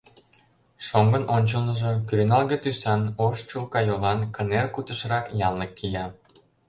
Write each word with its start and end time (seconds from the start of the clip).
Шоҥгын 0.85 1.23
ончылныжо 1.35 1.91
кӱреналге 2.07 2.57
тӱсан, 2.63 3.01
ош 3.25 3.37
чулка 3.49 3.79
йолан 3.89 4.19
кынер 4.35 4.65
кутышрак 4.73 5.25
янлык 5.47 5.71
кия. 5.77 6.05